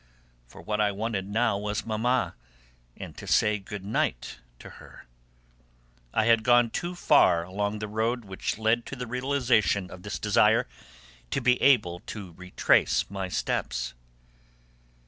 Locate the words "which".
8.25-8.57